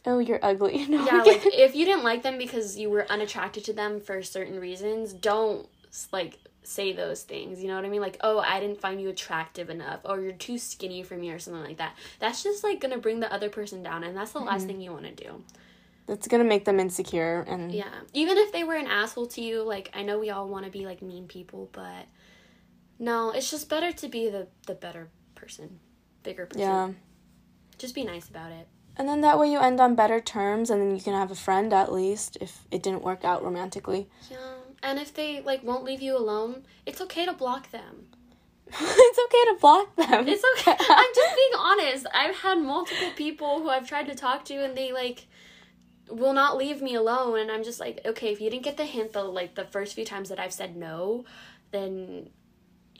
Oh, 0.05 0.19
you're 0.19 0.39
ugly. 0.43 0.85
No, 0.89 1.05
yeah, 1.05 1.23
like 1.23 1.41
if 1.45 1.75
you 1.75 1.85
didn't 1.85 2.03
like 2.03 2.23
them 2.23 2.37
because 2.37 2.77
you 2.77 2.89
were 2.89 3.09
unattracted 3.09 3.63
to 3.65 3.73
them 3.73 4.01
for 4.01 4.21
certain 4.21 4.59
reasons, 4.59 5.13
don't 5.13 5.67
like 6.11 6.39
say 6.63 6.93
those 6.93 7.23
things. 7.23 7.61
You 7.61 7.67
know 7.69 7.75
what 7.75 7.85
I 7.85 7.89
mean? 7.89 8.01
Like, 8.01 8.17
oh, 8.21 8.39
I 8.39 8.59
didn't 8.59 8.79
find 8.81 9.01
you 9.01 9.09
attractive 9.09 9.69
enough, 9.69 9.99
or 10.05 10.19
you're 10.21 10.31
too 10.31 10.57
skinny 10.57 11.03
for 11.03 11.15
me, 11.15 11.29
or 11.31 11.39
something 11.39 11.63
like 11.63 11.77
that. 11.77 11.95
That's 12.19 12.43
just 12.43 12.63
like 12.63 12.79
gonna 12.79 12.97
bring 12.97 13.19
the 13.19 13.31
other 13.33 13.49
person 13.49 13.81
down, 13.83 14.03
and 14.03 14.15
that's 14.15 14.31
the 14.31 14.39
last 14.39 14.65
thing 14.67 14.81
you 14.81 14.91
want 14.91 15.05
to 15.05 15.23
do. 15.23 15.43
That's 16.05 16.27
gonna 16.27 16.43
make 16.43 16.65
them 16.65 16.79
insecure 16.79 17.45
and 17.47 17.71
Yeah. 17.71 17.93
Even 18.13 18.37
if 18.37 18.51
they 18.51 18.63
were 18.63 18.75
an 18.75 18.87
asshole 18.87 19.27
to 19.27 19.41
you, 19.41 19.63
like 19.63 19.89
I 19.93 20.03
know 20.03 20.19
we 20.19 20.29
all 20.29 20.47
want 20.47 20.65
to 20.65 20.71
be 20.71 20.85
like 20.85 21.01
mean 21.01 21.27
people, 21.27 21.69
but 21.71 22.05
no, 22.99 23.31
it's 23.31 23.49
just 23.49 23.69
better 23.69 23.91
to 23.91 24.07
be 24.07 24.29
the 24.29 24.47
the 24.67 24.75
better 24.75 25.09
person, 25.35 25.79
bigger 26.23 26.45
person. 26.45 26.61
yeah. 26.61 26.89
Just 27.77 27.95
be 27.95 28.03
nice 28.03 28.29
about 28.29 28.51
it. 28.51 28.67
And 28.95 29.09
then 29.09 29.21
that 29.21 29.39
way 29.39 29.51
you 29.51 29.59
end 29.59 29.79
on 29.81 29.95
better 29.95 30.19
terms, 30.19 30.69
and 30.69 30.79
then 30.79 30.95
you 30.95 31.01
can 31.01 31.13
have 31.13 31.31
a 31.31 31.35
friend 31.35 31.73
at 31.73 31.91
least 31.91 32.37
if 32.39 32.67
it 32.69 32.83
didn't 32.83 33.01
work 33.01 33.25
out 33.25 33.43
romantically. 33.43 34.07
Yeah. 34.29 34.37
And 34.83 34.99
if 34.99 35.13
they 35.13 35.41
like 35.41 35.63
won't 35.63 35.83
leave 35.83 36.01
you 36.01 36.15
alone, 36.15 36.63
it's 36.85 37.01
okay 37.01 37.25
to 37.25 37.33
block 37.33 37.71
them. 37.71 38.07
it's 38.67 39.19
okay 39.25 39.53
to 39.53 39.57
block 39.59 39.95
them. 39.95 40.27
It's 40.27 40.43
okay. 40.59 40.75
I'm 40.89 41.15
just 41.15 41.35
being 41.35 41.51
honest. 41.57 42.05
I've 42.13 42.35
had 42.35 42.59
multiple 42.59 43.11
people 43.15 43.59
who 43.61 43.69
I've 43.69 43.87
tried 43.87 44.07
to 44.07 44.15
talk 44.15 44.45
to 44.45 44.63
and 44.63 44.75
they 44.77 44.91
like 44.91 45.25
will 46.09 46.33
not 46.33 46.57
leave 46.57 46.81
me 46.81 46.95
alone 46.95 47.39
and 47.39 47.51
I'm 47.51 47.63
just 47.63 47.79
like, 47.79 48.01
okay, 48.05 48.31
if 48.31 48.41
you 48.41 48.49
didn't 48.49 48.63
get 48.63 48.77
the 48.77 48.85
hint 48.85 49.13
the 49.13 49.23
like 49.23 49.55
the 49.55 49.65
first 49.65 49.95
few 49.95 50.05
times 50.05 50.29
that 50.29 50.39
I've 50.39 50.53
said 50.53 50.75
no, 50.75 51.25
then 51.71 52.29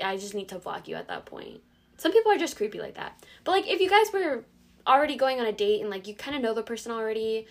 I 0.03 0.17
just 0.17 0.33
need 0.33 0.50
to 0.50 0.59
block 0.59 0.88
you 0.88 0.95
at 0.95 1.07
that 1.07 1.25
point. 1.25 1.61
Some 1.97 2.11
people 2.11 2.31
are 2.31 2.38
just 2.38 2.57
creepy 2.57 2.79
like 2.79 2.95
that. 2.95 3.23
But 3.44 3.51
like 3.51 3.67
if 3.67 3.79
you 3.79 3.89
guys 3.89 4.11
were 4.11 4.45
already 4.88 5.15
going 5.15 5.39
on 5.39 5.45
a 5.45 5.51
date 5.51 5.81
and 5.81 5.89
like 5.89 6.07
you 6.07 6.15
kind 6.15 6.35
of 6.35 6.41
know 6.41 6.53
the 6.53 6.63
person 6.63 6.91
already, 6.91 7.47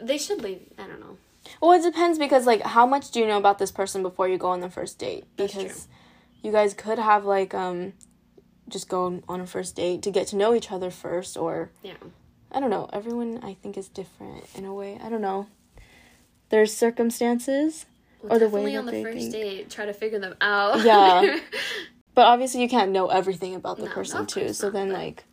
they 0.00 0.18
should 0.18 0.42
leave. 0.42 0.62
I 0.78 0.86
don't 0.86 1.00
know. 1.00 1.16
Well, 1.60 1.72
it 1.72 1.82
depends 1.82 2.18
because 2.18 2.46
like 2.46 2.62
how 2.62 2.86
much 2.86 3.10
do 3.10 3.20
you 3.20 3.26
know 3.26 3.38
about 3.38 3.58
this 3.58 3.72
person 3.72 4.02
before 4.02 4.28
you 4.28 4.38
go 4.38 4.48
on 4.48 4.60
the 4.60 4.70
first 4.70 4.98
date? 4.98 5.24
Because 5.36 5.88
you 6.42 6.52
guys 6.52 6.74
could 6.74 6.98
have 6.98 7.24
like 7.24 7.54
um 7.54 7.94
just 8.68 8.88
go 8.88 9.20
on 9.28 9.40
a 9.40 9.46
first 9.46 9.76
date 9.76 10.02
to 10.02 10.10
get 10.10 10.28
to 10.28 10.36
know 10.36 10.54
each 10.54 10.70
other 10.70 10.90
first 10.90 11.36
or 11.36 11.70
Yeah. 11.82 11.94
I 12.52 12.60
don't 12.60 12.70
know. 12.70 12.88
Everyone 12.92 13.40
I 13.42 13.54
think 13.54 13.76
is 13.78 13.88
different 13.88 14.44
in 14.54 14.64
a 14.64 14.74
way. 14.74 14.98
I 15.02 15.08
don't 15.08 15.20
know. 15.22 15.46
There's 16.48 16.76
circumstances, 16.76 17.86
Well, 18.22 18.34
Or 18.34 18.38
the 18.38 18.48
way 18.48 18.72
definitely 18.72 18.76
on 18.76 18.86
the 18.86 18.92
they 18.92 19.02
first 19.04 19.18
think. 19.18 19.32
date, 19.32 19.70
try 19.70 19.86
to 19.86 19.92
figure 19.92 20.18
them 20.18 20.34
out. 20.40 20.84
Yeah. 20.84 21.38
but 22.14 22.22
obviously 22.26 22.60
you 22.62 22.68
can't 22.68 22.90
know 22.90 23.08
everything 23.08 23.54
about 23.54 23.76
the 23.78 23.84
No, 23.84 23.92
person 23.92 24.26
too. 24.26 24.40
course 24.40 24.58
So 24.58 24.66
not, 24.68 24.72
then 24.74 24.88
but- 24.88 24.94
like 24.98 25.24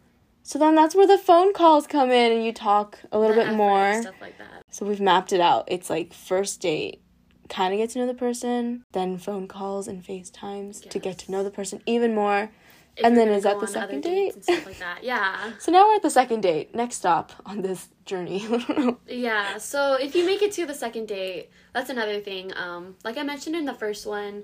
so 0.44 0.58
then 0.58 0.76
that's 0.76 0.96
where 0.96 1.06
the 1.08 1.18
phone 1.18 1.52
calls 1.52 1.88
come 1.88 2.10
in 2.10 2.32
and 2.32 2.46
you 2.46 2.54
talk 2.54 3.00
a 3.12 3.20
little 3.20 3.36
bit 3.36 3.54
more. 3.54 4.02
stuff 4.02 4.16
like 4.22 4.38
that. 4.38 4.64
So 4.72 4.86
we've 4.86 5.02
mapped 5.02 5.34
it 5.34 5.42
out. 5.42 5.66
It's 5.68 5.90
like 5.90 6.14
first 6.14 6.62
date, 6.62 7.02
kind 7.50 7.74
of 7.74 7.80
get 7.80 7.90
to 7.92 8.00
know 8.00 8.08
the 8.08 8.14
person, 8.14 8.84
then 8.94 9.18
phone 9.18 9.50
calls 9.50 9.90
and 9.90 10.02
FaceTimes 10.02 10.88
to 10.90 11.00
get 11.00 11.18
to 11.18 11.32
know 11.34 11.44
the 11.44 11.52
person 11.52 11.82
even 11.86 12.16
more. 12.16 12.50
And 13.04 13.16
then 13.16 13.30
is 13.30 13.44
that 13.44 13.60
the 13.60 13.68
second 13.68 14.02
date? 14.02 14.44
stuff 14.44 14.66
like 14.66 14.80
that. 14.80 15.04
Yeah. 15.04 15.52
So 15.60 15.72
now 15.72 15.88
we're 15.88 15.96
at 15.96 16.02
the 16.02 16.10
second 16.10 16.42
date. 16.42 16.74
Next 16.74 16.96
stop 16.98 17.32
on 17.46 17.62
this 17.62 17.90
journey. 18.06 18.46
Yeah, 19.08 19.58
so 19.58 19.94
if 19.96 20.16
you 20.16 20.26
make 20.26 20.42
it 20.42 20.52
to 20.54 20.66
the 20.66 20.74
second 20.74 21.08
date, 21.08 21.50
that's 21.74 21.90
another 21.90 22.20
thing. 22.20 22.52
Um, 22.56 22.96
like 23.04 23.18
I 23.18 23.24
mentioned 23.24 23.56
in 23.56 23.66
the 23.66 23.74
first 23.74 24.06
one, 24.06 24.44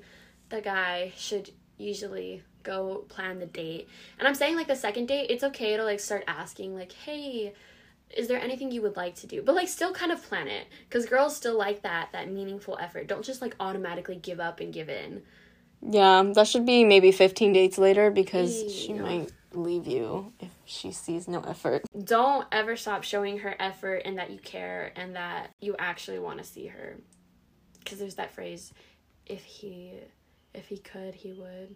the 0.50 0.62
guy 0.62 1.12
should 1.17 1.51
usually 1.77 2.43
go 2.63 3.05
plan 3.10 3.39
the 3.39 3.45
date. 3.45 3.88
And 4.19 4.27
I'm 4.27 4.36
saying 4.36 4.55
like 4.55 4.67
the 4.67 4.75
second 4.75 5.07
date, 5.07 5.29
it's 5.29 5.43
okay 5.43 5.75
to 5.77 5.83
like 5.83 6.00
start 6.00 6.24
asking 6.27 6.75
like, 6.75 6.91
"Hey, 6.91 7.53
is 8.15 8.27
there 8.27 8.39
anything 8.39 8.72
you 8.72 8.81
would 8.81 8.95
like 8.95 9.15
to 9.15 9.27
do?" 9.27 9.41
But 9.41 9.55
like 9.55 9.67
still 9.67 9.91
kind 9.93 10.12
of 10.12 10.22
plan 10.24 10.48
it 10.48 10.67
cuz 10.89 11.05
girls 11.05 11.36
still 11.36 11.57
like 11.57 11.81
that 11.81 12.10
that 12.13 12.29
meaningful 12.31 12.77
effort. 12.79 13.07
Don't 13.07 13.25
just 13.25 13.41
like 13.41 13.55
automatically 13.60 14.15
give 14.15 14.39
up 14.39 14.60
and 14.60 14.72
give 14.74 14.89
in. 14.89 15.24
Yeah, 15.90 16.24
that 16.36 16.48
should 16.48 16.66
be 16.66 16.84
maybe 16.84 17.12
15 17.12 17.54
dates 17.54 17.78
later 17.78 18.12
because 18.12 18.74
she 18.74 18.94
might 18.94 19.32
leave 19.54 19.86
you 19.88 20.34
if 20.40 20.50
she 20.66 20.92
sees 20.92 21.28
no 21.28 21.42
effort. 21.42 21.84
Don't 22.04 22.48
ever 22.52 22.75
stop 22.75 23.04
showing 23.04 23.40
her 23.40 23.56
effort 23.60 24.02
and 24.06 24.18
that 24.18 24.32
you 24.32 24.40
care 24.40 24.92
and 24.96 25.16
that 25.16 25.52
you 25.62 25.75
actually 25.78 26.20
want 26.20 26.40
to 26.40 26.44
see 26.44 26.68
her. 26.68 26.98
Cuz 27.86 28.00
there's 28.00 28.16
that 28.16 28.32
phrase, 28.32 28.74
if 29.25 29.44
he 29.44 29.94
if 30.54 30.68
he 30.68 30.78
could, 30.78 31.16
he 31.16 31.32
would. 31.34 31.75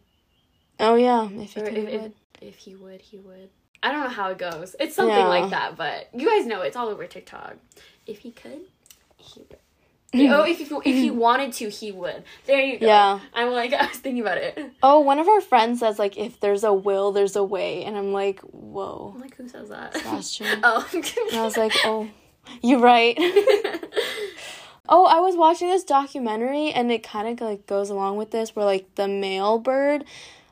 Oh 0.79 0.95
yeah, 0.95 1.27
if 1.31 1.55
you 1.55 1.63
Or 1.63 1.65
could, 1.65 1.77
if, 1.77 1.93
you 1.93 1.99
if, 1.99 2.11
if 2.41 2.55
he 2.57 2.75
would, 2.75 3.01
he 3.01 3.17
would. 3.19 3.49
I 3.83 3.91
don't 3.91 4.03
know 4.03 4.09
how 4.09 4.29
it 4.31 4.37
goes. 4.37 4.75
It's 4.79 4.95
something 4.95 5.15
Yeah. 5.15 5.27
like 5.27 5.49
that, 5.51 5.75
but 5.75 6.09
you 6.13 6.27
guys 6.27 6.45
know 6.47 6.61
it's 6.61 6.75
all 6.75 6.87
over 6.87 7.05
TikTok. 7.05 7.57
If 8.05 8.19
he 8.19 8.31
could, 8.31 8.61
he 9.17 9.41
would. 9.41 9.57
Oh, 10.13 10.43
if, 10.43 10.61
if, 10.61 10.71
if 10.71 10.83
he 10.83 11.11
wanted 11.11 11.53
to, 11.53 11.69
he 11.69 11.91
would. 11.91 12.23
There 12.45 12.61
you 12.61 12.79
go. 12.79 12.85
Yeah. 12.85 13.19
I'm 13.33 13.51
like, 13.51 13.73
I 13.73 13.87
was 13.87 13.97
thinking 13.97 14.21
about 14.21 14.37
it. 14.37 14.71
Oh, 14.81 14.99
one 14.99 15.19
of 15.19 15.27
our 15.27 15.41
friends 15.41 15.79
says 15.79 15.99
like 15.99 16.17
if 16.17 16.39
there's 16.39 16.63
a 16.63 16.73
will, 16.73 17.11
there's 17.11 17.35
a 17.35 17.43
way, 17.43 17.83
and 17.83 17.97
I'm 17.97 18.13
like, 18.13 18.39
whoa, 18.41 19.13
I'm 19.15 19.21
like, 19.21 19.35
who 19.35 19.47
says 19.47 19.69
that? 19.69 19.95
Sebastian. 19.95 20.59
oh. 20.63 20.87
And 20.93 21.39
I 21.39 21.43
was 21.43 21.57
like, 21.57 21.73
oh, 21.85 22.09
you're 22.61 22.79
right. 22.79 23.17
Oh, 24.89 25.05
I 25.05 25.19
was 25.19 25.35
watching 25.35 25.67
this 25.67 25.83
documentary 25.83 26.71
and 26.71 26.91
it 26.91 27.03
kind 27.03 27.27
of 27.27 27.45
like 27.45 27.67
goes 27.67 27.89
along 27.89 28.17
with 28.17 28.31
this 28.31 28.55
where 28.55 28.65
like 28.65 28.95
the 28.95 29.07
male 29.07 29.59
bird 29.59 30.05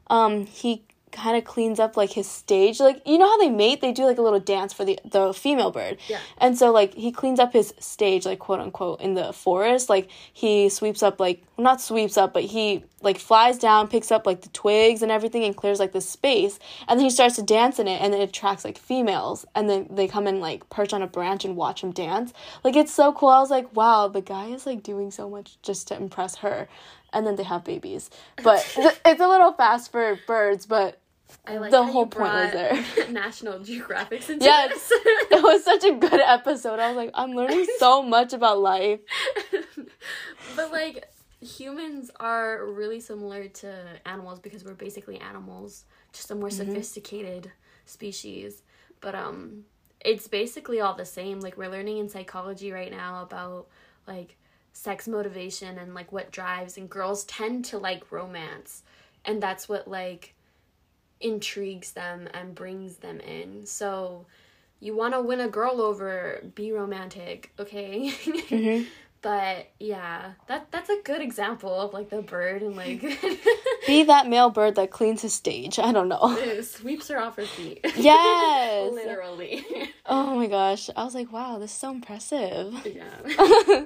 um 0.07 0.45
he 0.45 0.83
kind 1.15 1.37
of 1.37 1.43
cleans 1.43 1.79
up 1.79 1.97
like 1.97 2.11
his 2.11 2.29
stage. 2.29 2.79
Like 2.79 3.01
you 3.05 3.17
know 3.17 3.25
how 3.25 3.37
they 3.37 3.49
mate, 3.49 3.81
they 3.81 3.91
do 3.91 4.05
like 4.05 4.17
a 4.17 4.21
little 4.21 4.39
dance 4.39 4.73
for 4.73 4.85
the 4.85 4.99
the 5.05 5.33
female 5.33 5.71
bird. 5.71 5.97
Yeah. 6.07 6.19
And 6.37 6.57
so 6.57 6.71
like 6.71 6.93
he 6.93 7.11
cleans 7.11 7.39
up 7.39 7.53
his 7.53 7.73
stage, 7.79 8.25
like 8.25 8.39
quote 8.39 8.59
unquote, 8.59 9.01
in 9.01 9.13
the 9.13 9.33
forest. 9.33 9.89
Like 9.89 10.09
he 10.33 10.69
sweeps 10.69 11.01
up 11.01 11.19
like 11.19 11.43
not 11.57 11.81
sweeps 11.81 12.17
up, 12.17 12.33
but 12.33 12.43
he 12.43 12.83
like 13.01 13.17
flies 13.17 13.57
down, 13.57 13.87
picks 13.87 14.11
up 14.11 14.25
like 14.25 14.41
the 14.41 14.49
twigs 14.49 15.01
and 15.01 15.11
everything, 15.11 15.43
and 15.43 15.55
clears 15.55 15.79
like 15.79 15.93
the 15.93 16.01
space. 16.01 16.59
And 16.87 16.99
then 16.99 17.05
he 17.05 17.09
starts 17.09 17.35
to 17.35 17.43
dance 17.43 17.79
in 17.79 17.87
it, 17.87 18.01
and 18.01 18.13
then 18.13 18.21
it 18.21 18.29
attracts 18.29 18.65
like 18.65 18.77
females, 18.77 19.45
and 19.55 19.69
then 19.69 19.87
they 19.89 20.07
come 20.07 20.27
and 20.27 20.41
like 20.41 20.69
perch 20.69 20.91
on 20.91 21.01
a 21.01 21.07
branch 21.07 21.45
and 21.45 21.55
watch 21.55 21.81
him 21.81 21.91
dance. 21.91 22.33
Like 22.63 22.75
it's 22.75 22.93
so 22.93 23.13
cool. 23.13 23.29
I 23.29 23.39
was 23.39 23.51
like, 23.51 23.73
wow, 23.75 24.07
the 24.07 24.21
guy 24.21 24.47
is 24.47 24.65
like 24.65 24.83
doing 24.83 25.11
so 25.11 25.29
much 25.29 25.61
just 25.61 25.87
to 25.89 25.95
impress 25.95 26.37
her. 26.37 26.67
And 27.13 27.25
then 27.25 27.37
they 27.37 27.43
have 27.43 27.63
babies, 27.63 28.09
but 28.43 28.59
it's 29.05 29.21
a 29.21 29.27
little 29.27 29.53
fast 29.53 29.89
for 29.89 30.19
birds, 30.27 30.65
but 30.65 30.99
I 31.47 31.57
like 31.57 31.71
the 31.71 31.83
whole 31.83 32.07
point 32.07 32.33
was 32.33 32.51
there. 32.53 33.09
National 33.11 33.59
Geographic's 33.59 34.29
into 34.29 34.45
Yes. 34.45 34.89
it 34.91 35.43
was 35.43 35.63
such 35.63 35.83
a 35.83 35.93
good 35.93 36.19
episode. 36.21 36.79
I 36.79 36.87
was 36.89 36.97
like, 36.97 37.11
I'm 37.13 37.31
learning 37.33 37.65
so 37.79 38.01
much 38.03 38.33
about 38.33 38.59
life. 38.59 38.99
but 40.55 40.71
like 40.71 41.05
humans 41.41 42.09
are 42.19 42.65
really 42.65 42.99
similar 42.99 43.47
to 43.47 43.75
animals 44.05 44.39
because 44.39 44.63
we're 44.63 44.73
basically 44.73 45.17
animals, 45.19 45.85
just 46.13 46.31
a 46.31 46.35
more 46.35 46.49
Mm-hmm. 46.49 46.67
sophisticated 46.71 47.51
species. 47.85 48.61
But 49.01 49.15
um 49.15 49.65
it's 50.01 50.27
basically 50.27 50.81
all 50.81 50.93
the 50.93 51.05
same. 51.05 51.39
Like 51.39 51.57
we're 51.57 51.69
learning 51.69 51.97
in 51.97 52.09
psychology 52.09 52.71
right 52.71 52.91
now 52.91 53.23
about 53.23 53.67
like 54.07 54.37
sex 54.73 55.07
motivation 55.07 55.77
and 55.79 55.93
like 55.95 56.11
what 56.11 56.31
drives 56.31 56.77
and 56.77 56.89
girls 56.89 57.23
tend 57.25 57.65
to 57.65 57.77
like 57.79 58.11
romance. 58.11 58.83
And 59.25 59.41
that's 59.41 59.67
what 59.67 59.87
like 59.87 60.34
intrigues 61.25 61.91
them 61.91 62.29
and 62.33 62.53
brings 62.55 62.97
them 62.97 63.19
in. 63.19 63.65
So 63.65 64.25
you 64.79 64.95
want 64.95 65.13
to 65.13 65.21
win 65.21 65.39
a 65.39 65.47
girl 65.47 65.81
over, 65.81 66.43
be 66.53 66.71
romantic, 66.71 67.51
okay? 67.59 68.09
Mm-hmm. 68.11 68.83
but 69.21 69.67
yeah, 69.79 70.33
that 70.47 70.67
that's 70.71 70.89
a 70.89 71.01
good 71.03 71.21
example 71.21 71.73
of 71.81 71.93
like 71.93 72.09
the 72.09 72.21
bird 72.21 72.61
and 72.61 72.75
like 72.75 73.01
Be 73.87 74.03
that 74.03 74.27
male 74.27 74.49
bird 74.51 74.75
that 74.75 74.91
cleans 74.91 75.21
his 75.23 75.33
stage. 75.33 75.79
I 75.79 75.91
don't 75.91 76.09
know. 76.09 76.61
sweeps 76.61 77.07
her 77.07 77.19
off 77.19 77.35
her 77.37 77.45
feet. 77.45 77.79
Yes. 77.97 78.91
Literally. 78.93 79.65
Oh 80.05 80.35
my 80.35 80.47
gosh. 80.47 80.89
I 80.95 81.03
was 81.03 81.15
like, 81.15 81.31
wow, 81.31 81.57
this 81.57 81.71
is 81.71 81.77
so 81.77 81.89
impressive. 81.91 82.73
yeah. 82.85 83.83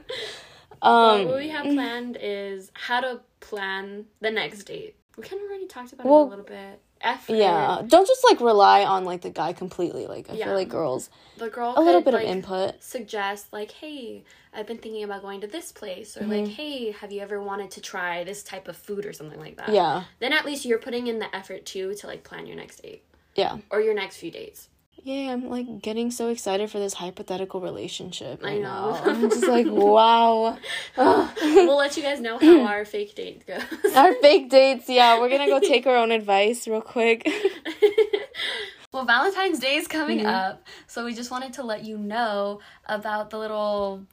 Um, 0.82 1.26
what 1.28 1.38
we 1.38 1.50
have 1.50 1.66
planned 1.66 2.18
is 2.22 2.72
how 2.74 3.02
to 3.02 3.20
plan 3.42 4.06
the 4.22 4.32
next 4.32 4.64
date. 4.64 4.96
We 5.18 5.24
kind 5.24 5.42
of 5.42 5.50
already 5.50 5.68
talked 5.68 5.92
about 5.92 6.06
Well, 6.06 6.22
it 6.24 6.28
a 6.28 6.30
little 6.30 6.46
bit. 6.46 6.82
Effort. 7.02 7.36
yeah. 7.36 7.82
Don't 7.88 8.08
just 8.08 8.24
like 8.30 8.42
rely 8.42 8.84
on 8.84 9.06
like 9.06 9.22
the 9.22 9.30
guy 9.30 9.54
completely. 9.54 10.06
Like 10.08 10.30
I 10.30 10.34
Yeah. 10.34 10.46
feel 10.46 10.54
like 10.56 10.70
girls 10.70 11.10
The 11.38 11.50
girl 11.50 11.74
a 11.78 11.82
little 11.82 12.02
could, 12.02 12.12
bit 12.12 12.14
like, 12.16 12.24
of 12.26 12.30
input. 12.30 12.84
suggest 12.84 13.54
like 13.54 13.72
hey 13.72 14.24
i've 14.54 14.66
been 14.66 14.78
thinking 14.80 15.04
about 15.04 15.22
going 15.22 15.42
to 15.42 15.48
this 15.48 15.72
place 15.72 16.18
or 16.18 16.22
Mm-hmm. 16.22 16.32
like 16.32 16.48
hey 16.48 16.92
have 16.92 17.12
you 17.12 17.22
ever 17.22 17.40
wanted 17.42 17.70
to 17.72 17.82
try 17.82 18.24
this 18.24 18.42
type 18.44 18.68
of 18.68 18.76
food 18.76 19.06
or 19.06 19.14
something 19.14 19.40
like 19.40 19.58
that 19.58 19.70
Yeah. 19.70 20.04
then 20.20 20.34
at 20.34 20.44
least 20.46 20.66
you're 20.66 20.80
putting 20.80 21.06
in 21.08 21.20
the 21.20 21.34
effort 21.36 21.66
too 21.66 21.94
to 21.96 22.08
like 22.08 22.24
plan 22.24 22.48
your 22.48 22.56
next 22.56 22.82
date 22.82 23.04
Yeah. 23.36 23.58
or 23.70 23.80
your 23.82 23.94
next 23.94 24.18
few 24.18 24.32
dates 24.32 24.69
Yeah, 25.04 25.32
I'm 25.32 25.50
like 25.50 25.82
getting 25.82 26.12
so 26.12 26.28
excited 26.30 26.70
for 26.70 26.80
this 26.80 26.94
hypothetical 26.94 27.62
relationship. 27.62 28.42
I 28.44 28.48
right 28.48 28.62
know. 28.62 28.92
now. 28.92 29.02
I'm 29.06 29.30
just 29.30 29.48
like, 29.48 29.66
wow. 29.68 30.58
we'll 30.98 31.78
let 31.78 31.96
you 31.98 32.04
guys 32.04 32.20
know 32.20 32.38
how 32.38 32.62
our 32.66 32.86
fake 32.86 33.16
date 33.16 33.46
goes 33.48 33.62
Our 33.96 34.14
fake 34.16 34.50
dates, 34.50 34.90
yeah, 34.90 35.20
we're 35.20 35.30
gonna 35.30 35.48
go 35.48 35.60
take 35.74 35.88
our 35.88 35.96
own 35.96 36.12
advice 36.12 36.68
real 36.68 36.82
quick. 36.82 37.28
well 38.92 39.06
valentine's 39.06 39.60
day 39.60 39.76
is 39.76 39.88
coming 39.88 40.18
Mm-hmm. 40.20 40.28
up 40.28 40.66
so 40.88 41.06
we 41.06 41.14
just 41.14 41.30
wanted 41.30 41.54
to 41.54 41.64
let 41.64 41.84
you 41.86 41.96
know 41.98 42.60
about 42.88 43.30
the 43.30 43.38
little 43.38 44.04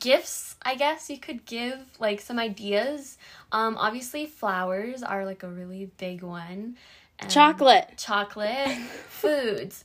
gifts 0.00 0.56
i 0.62 0.74
guess 0.74 1.08
you 1.08 1.16
could 1.16 1.46
give 1.46 1.78
like 2.00 2.20
some 2.20 2.36
ideas 2.38 3.16
um 3.52 3.76
obviously 3.78 4.26
flowers 4.26 5.04
are 5.04 5.24
like 5.24 5.44
a 5.44 5.48
really 5.48 5.90
big 5.96 6.22
one 6.24 6.76
And- 7.20 7.30
Chocolate. 7.30 7.92
chocolate, 7.96 8.76
foods. 9.08 9.84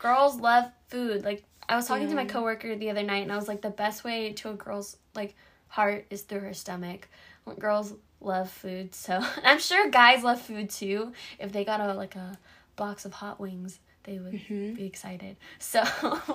Girls 0.00 0.36
love 0.40 0.64
food. 0.88 1.24
Like 1.24 1.44
I 1.68 1.76
was 1.76 1.86
talking 1.86 2.08
to 2.08 2.14
my 2.16 2.24
coworker 2.24 2.74
the 2.74 2.90
other 2.90 3.02
night 3.04 3.22
and 3.22 3.30
I 3.32 3.36
was 3.36 3.46
like 3.46 3.60
the 3.62 3.70
best 3.70 4.02
way 4.02 4.32
to 4.32 4.50
a 4.50 4.54
girl's 4.54 4.96
like 5.14 5.36
heart 5.68 6.06
is 6.10 6.22
through 6.22 6.40
her 6.40 6.54
stomach. 6.54 7.06
Girls 7.58 7.94
love 8.20 8.50
food. 8.50 8.94
So 8.94 9.20
I'm 9.44 9.58
sure 9.60 9.88
guys 9.90 10.24
love 10.24 10.40
food 10.40 10.70
too. 10.70 11.12
If 11.38 11.52
they 11.52 11.64
got 11.64 11.80
a 11.80 11.94
like 11.94 12.16
a 12.16 12.38
box 12.76 13.04
of 13.04 13.12
hot 13.12 13.38
wings, 13.38 13.78
they 14.04 14.18
would 14.18 14.32
Mm-hmm. 14.32 14.74
be 14.74 14.86
excited. 14.86 15.36
So 15.58 15.82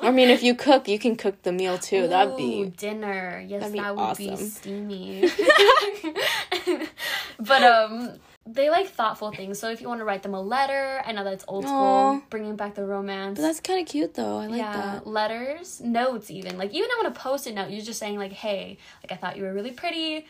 I 0.01 0.11
mean, 0.11 0.29
if 0.29 0.43
you 0.47 0.53
cook, 0.55 0.87
you 0.87 0.99
can 0.99 1.15
cook 1.15 1.41
the 1.41 1.51
meal 1.51 1.77
too. 1.79 2.07
That'd 2.07 2.37
be 2.37 2.65
dinner. 2.77 3.43
Yes, 3.45 3.61
that'd 3.61 3.73
be 3.73 3.79
that 3.79 3.95
would 3.95 4.17
be 4.17 4.35
steamy. 4.37 5.29
but 7.39 7.63
um 7.63 8.19
they 8.47 8.69
like 8.69 8.89
thoughtful 8.89 9.31
things. 9.31 9.57
So 9.59 9.69
if 9.71 9.81
you 9.81 9.87
want 9.87 10.01
to 10.01 10.05
write 10.05 10.21
them 10.23 10.33
a 10.35 10.41
letter, 10.41 11.01
I 11.05 11.11
know 11.13 11.23
that's 11.23 11.43
old 11.47 11.65
school, 11.65 11.75
Aw. 11.75 12.21
bringing 12.29 12.55
back 12.55 12.75
the 12.75 12.85
romance. 12.85 13.37
But 13.39 13.41
that's 13.43 13.59
kind 13.59 13.79
of 13.79 13.87
cute 13.87 14.13
though. 14.13 14.37
I 14.39 14.47
like 14.47 14.57
yeah, 14.57 14.73
that. 14.95 15.07
letters, 15.07 15.81
notes, 15.81 16.29
even 16.29 16.57
like 16.57 16.71
even 16.71 16.89
on 16.99 17.07
a 17.07 17.11
post-it 17.11 17.55
note, 17.55 17.71
you're 17.71 17.81
just 17.83 17.99
saying 17.99 18.17
like, 18.19 18.33
"Hey, 18.33 18.77
like 19.03 19.11
I 19.11 19.15
thought 19.15 19.35
you 19.37 19.43
were 19.43 19.53
really 19.53 19.71
pretty," 19.71 20.27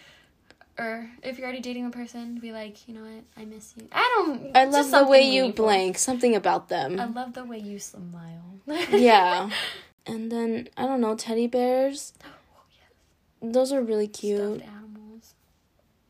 or 0.79 1.09
if 1.23 1.37
you're 1.37 1.45
already 1.45 1.61
dating 1.61 1.85
a 1.85 1.89
person, 1.89 2.39
be 2.39 2.53
like, 2.53 2.87
"You 2.87 2.93
know 2.93 3.01
what? 3.01 3.23
I 3.37 3.43
miss 3.45 3.73
you." 3.77 3.87
I 3.91 4.01
don't. 4.15 4.55
I 4.55 4.63
love 4.63 4.71
the 4.91 5.03
way 5.03 5.21
something 5.21 5.33
you 5.33 5.41
meaningful. 5.41 5.65
blank. 5.65 5.97
Something 5.97 6.35
about 6.35 6.69
them. 6.69 6.99
I 6.99 7.05
love 7.05 7.33
the 7.33 7.43
way 7.43 7.59
you 7.59 7.79
smile. 7.79 8.59
yeah. 8.91 9.49
And 10.05 10.31
then 10.31 10.69
I 10.77 10.85
don't 10.85 11.01
know, 11.01 11.15
teddy 11.15 11.47
bears. 11.47 12.13
Oh, 13.41 13.51
Those 13.51 13.73
are 13.73 13.81
really 13.81 14.07
cute. 14.07 14.63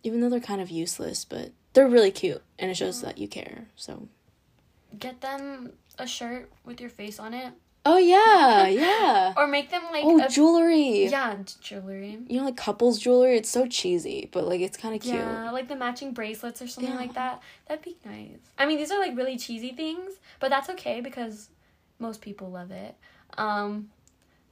Even 0.03 0.21
though 0.21 0.29
they're 0.29 0.39
kind 0.39 0.61
of 0.61 0.69
useless, 0.69 1.25
but 1.25 1.51
they're 1.75 1.87
really 1.87 2.11
cute 2.11 2.41
and 2.57 2.71
it 2.71 2.75
shows 2.75 3.01
that 3.03 3.17
you 3.19 3.27
care. 3.27 3.67
So 3.75 4.07
Get 4.97 5.21
them 5.21 5.73
a 5.99 6.07
shirt 6.07 6.49
with 6.65 6.79
your 6.81 6.89
face 6.89 7.19
on 7.19 7.33
it, 7.33 7.53
Oh 7.85 7.97
yeah, 7.97 8.65
yeah. 8.83 9.33
or 9.37 9.45
make 9.45 9.69
them 9.69 9.83
like 9.91 10.03
Oh, 10.05 10.23
a 10.23 10.27
jewelry. 10.29 11.05
yeah 11.07 11.35
jewelry. 11.61 12.17
You 12.27 12.39
know, 12.39 12.45
like 12.45 12.57
couples 12.57 12.97
jewelry. 12.97 13.37
It's 13.37 13.49
so 13.49 13.67
cheesy, 13.67 14.29
but 14.31 14.47
like 14.47 14.61
it's 14.61 14.77
kind 14.77 14.95
of 14.95 15.01
cute. 15.01 15.15
Yeah, 15.15 15.51
like 15.51 15.67
the 15.67 15.75
matching 15.75 16.13
bracelets 16.13 16.61
or 16.61 16.67
something 16.67 16.93
Yeah. 16.93 16.99
like 16.99 17.13
that. 17.13 17.41
That'd 17.67 17.83
be 17.85 17.97
nice. 18.05 18.39
I 18.57 18.65
mean, 18.65 18.77
these 18.79 18.89
are 18.91 18.99
like 18.99 19.15
really 19.15 19.37
cheesy 19.37 19.71
things, 19.73 20.13
but 20.39 20.49
that's 20.49 20.69
okay 20.71 21.01
because 21.01 21.49
most 21.99 22.21
people 22.21 22.49
love 22.49 22.71
it. 22.71 22.95
Um, 23.37 23.89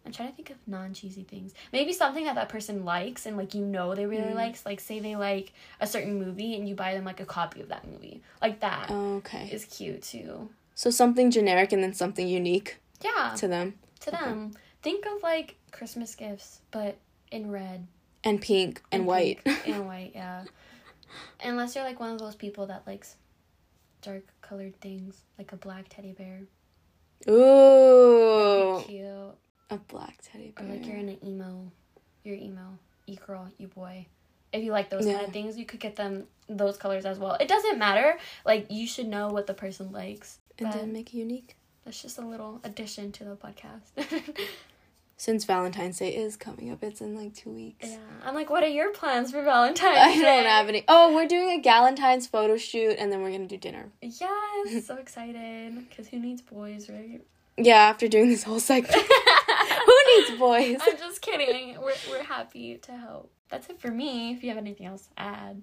I'm 0.05 0.12
trying 0.12 0.29
to 0.29 0.36
think 0.36 0.50
of 0.50 0.57
non-cheesy 0.67 1.24
things. 1.24 1.53
Maybe 1.72 1.93
something 1.93 2.25
that 2.25 2.36
that 2.36 2.50
person 2.50 2.83
likes 2.83 3.25
and 3.25 3.38
like 3.38 3.53
you 3.53 3.63
know 3.65 3.95
they 3.95 4.05
really 4.05 4.31
Mm. 4.33 4.36
likes. 4.36 4.65
Like 4.65 4.79
say 4.81 5.00
they 5.00 5.15
like 5.15 5.53
a 5.79 5.88
certain 5.88 6.19
movie 6.19 6.55
and 6.55 6.67
you 6.67 6.75
buy 6.75 6.93
them 6.93 7.05
like 7.05 7.19
a 7.22 7.25
copy 7.25 7.62
of 7.62 7.69
that 7.69 7.88
movie. 7.88 8.22
Like 8.41 8.60
that. 8.60 8.88
Oh, 8.89 9.15
okay. 9.17 9.48
cute 9.72 10.01
too. 10.03 10.50
So 10.75 10.89
something 10.89 11.31
generic 11.31 11.72
and 11.72 11.81
then 11.81 11.93
something 11.93 12.27
unique 12.27 12.77
Yeah, 13.01 13.33
to 13.38 13.48
them. 13.48 13.75
to 14.01 14.12
them. 14.12 14.51
Think 14.81 15.05
of 15.05 15.24
like 15.24 15.55
Christmas 15.72 16.15
gifts, 16.15 16.60
but 16.72 16.98
in 17.31 17.50
red. 17.50 17.88
And 18.25 18.41
pink 18.41 18.81
and, 18.91 19.05
white. 19.05 19.43
pink 19.43 19.67
and 19.67 19.88
white, 19.91 20.12
yeah. 20.15 20.43
Unless 21.43 21.75
you're 21.75 21.83
like 21.86 22.00
one 22.00 22.12
of 22.12 22.19
those 22.19 22.36
people 22.36 22.65
that 22.67 22.86
likes 22.88 23.15
dark 24.01 24.24
colored 24.41 24.79
things, 24.81 25.22
like 25.38 25.51
a 25.53 25.55
black 25.55 25.86
teddy 25.89 26.12
bear. 26.12 26.41
Ooh. 27.29 28.81
Cute. 28.86 29.36
A 29.74 29.77
black 29.77 30.20
teddy 30.22 30.53
Or 30.58 30.63
bear. 30.63 30.75
like 30.75 30.86
you're 30.88 30.98
in 30.98 31.10
an 31.10 31.18
emo, 31.25 31.72
you're 32.24 32.36
emo, 32.36 32.77
e 33.08 33.15
girl, 33.25 33.50
e 33.58 33.65
boy. 33.65 34.06
If 34.51 34.63
you 34.63 34.72
like 34.72 34.89
those 34.92 35.06
kind 35.06 35.22
of 35.25 35.34
things, 35.34 35.58
you 35.58 35.65
could 35.65 35.80
get 35.80 35.96
them 35.96 36.25
those 36.48 36.77
colors 36.77 37.06
as 37.06 37.18
well. 37.18 37.36
It 37.39 37.48
doesn't 37.48 37.80
matter. 37.80 38.18
Like 38.46 38.68
you 38.70 38.86
should 38.88 39.08
know 39.08 39.30
what 39.30 39.48
the 39.48 39.53
person 39.56 39.92
likes. 39.92 40.38
and 40.60 40.72
then 40.72 40.94
make 40.94 41.13
it 41.13 41.18
unique. 41.18 41.56
that's 41.86 42.01
just 42.01 42.20
a 42.20 42.22
little 42.25 42.62
addition 42.63 43.12
to 43.13 43.24
the 43.24 43.36
podcast. 43.36 43.89
Since 45.18 45.46
Valentine's 45.46 46.00
Day 46.00 46.13
is 46.15 46.36
coming 46.36 46.70
up, 46.72 46.84
it's 46.84 47.00
in 47.00 47.15
like 47.15 47.34
two 47.34 47.50
weeks. 47.51 47.89
yeah. 47.89 47.98
I'm 48.25 48.36
like, 48.36 48.50
what 48.50 48.62
are 48.63 48.68
your 48.68 48.92
plans 48.92 49.32
for 49.32 49.42
Valentine's 49.53 49.96
Day? 49.96 50.01
I 50.01 50.13
Day? 50.15 50.22
don't 50.22 50.46
have 50.46 50.68
any. 50.68 50.84
Oh, 50.88 51.15
we're 51.15 51.27
doing 51.27 51.50
a 51.60 51.62
Galentine's 51.62 52.27
photo 52.27 52.58
shoot, 52.58 52.96
and 53.00 53.12
then 53.12 53.22
we're 53.24 53.32
gonna 53.32 53.48
do 53.48 53.58
dinner. 53.58 53.89
Yes, 54.01 54.86
so 54.86 54.96
excited. 55.06 55.88
Because 55.89 56.08
who 56.10 56.20
needs 56.20 56.42
boys, 56.42 56.89
right? 56.89 57.22
Yeah, 57.58 57.77
after 57.77 58.08
doing 58.08 58.30
this 58.30 58.44
whole 58.44 58.60
segment, 58.60 58.96
who 60.29 60.38
boys? 60.38 60.77
I'm 60.88 60.98
just 60.98 61.22
kidding. 61.22 61.77
We're, 61.82 61.93
we're 62.10 62.24
happy 62.24 62.77
to 62.77 62.91
help. 62.93 63.32
That's 63.50 63.70
it 63.70 63.79
for 63.79 63.89
me. 63.91 64.32
If 64.32 64.43
you 64.43 64.50
have 64.50 64.58
anything 64.58 64.88
else 64.88 65.03
to 65.08 65.12
add, 65.22 65.62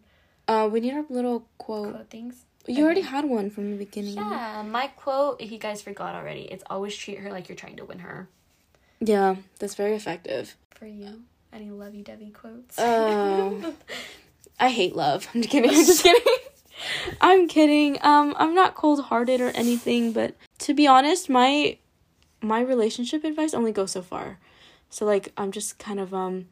Uh, 0.49 0.69
we 0.71 0.80
need 0.80 0.95
our 0.95 1.04
little 1.09 1.47
quote. 1.59 1.92
quote 1.95 2.11
things. 2.11 2.45
You 2.66 2.85
already 2.85 3.00
had 3.00 3.25
one 3.25 3.50
from 3.50 3.71
the 3.71 3.76
beginning. 3.76 4.14
Yeah, 4.16 4.62
my 4.66 4.88
quote, 4.88 5.40
if 5.40 5.50
you 5.50 5.59
guys 5.59 5.80
forgot 5.83 6.14
already, 6.14 6.42
it's 6.42 6.62
always 6.69 6.95
treat 6.97 7.19
her 7.19 7.30
like 7.30 7.49
you're 7.49 7.57
trying 7.57 7.76
to 7.76 7.85
win 7.85 8.00
her. 8.00 8.28
Yeah, 9.00 9.37
that's 9.59 9.75
very 9.75 9.95
effective. 9.95 10.57
For 10.75 10.87
you. 10.87 11.23
Any 11.52 11.71
lovey 11.71 12.02
dovey 12.02 12.30
quotes? 12.30 12.76
Oh. 12.78 13.75
I 14.61 14.69
hate 14.69 14.95
love. 14.95 15.26
I'm 15.35 15.40
just 15.40 15.50
kidding. 15.50 15.71
I'm 15.71 15.76
just 15.87 16.02
kidding. 16.09 16.35
I'm 17.21 17.49
kidding. 17.49 17.99
Um, 18.02 18.35
I'm 18.38 18.54
not 18.54 18.75
cold 18.75 19.04
hearted 19.04 19.40
or 19.40 19.49
anything, 19.49 20.12
but 20.12 20.35
to 20.61 20.75
be 20.75 20.87
honest, 20.87 21.28
my 21.30 21.78
my 22.42 22.61
relationship 22.61 23.25
advice 23.25 23.54
only 23.54 23.73
goes 23.73 23.92
so 23.92 24.02
far. 24.02 24.38
So 24.88 25.04
like 25.04 25.32
I'm 25.37 25.52
just 25.52 25.78
kind 25.78 26.00
of 26.00 26.12
um 26.12 26.47